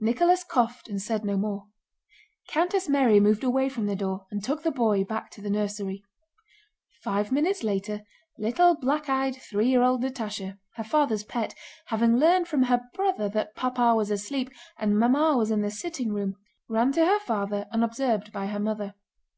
Nicholas 0.00 0.44
coughed 0.44 0.86
and 0.86 1.00
said 1.00 1.24
no 1.24 1.34
more. 1.34 1.66
Countess 2.46 2.90
Mary 2.90 3.18
moved 3.18 3.42
away 3.42 3.70
from 3.70 3.86
the 3.86 3.96
door 3.96 4.26
and 4.30 4.44
took 4.44 4.62
the 4.62 4.70
boy 4.70 5.02
back 5.02 5.30
to 5.30 5.40
the 5.40 5.48
nursery. 5.48 6.04
Five 7.02 7.32
minutes 7.32 7.62
later 7.62 8.02
little 8.36 8.76
black 8.76 9.08
eyed 9.08 9.34
three 9.34 9.70
year 9.70 9.80
old 9.82 10.02
Natásha, 10.02 10.58
her 10.74 10.84
father's 10.84 11.24
pet, 11.24 11.54
having 11.86 12.18
learned 12.18 12.48
from 12.48 12.64
her 12.64 12.82
brother 12.92 13.30
that 13.30 13.54
Papa 13.56 13.94
was 13.96 14.10
asleep 14.10 14.50
and 14.76 14.98
Mamma 14.98 15.38
was 15.38 15.50
in 15.50 15.62
the 15.62 15.70
sitting 15.70 16.12
room, 16.12 16.34
ran 16.68 16.92
to 16.92 17.06
her 17.06 17.18
father 17.20 17.66
unobserved 17.72 18.30
by 18.30 18.48
her 18.48 18.60
mother. 18.60 18.92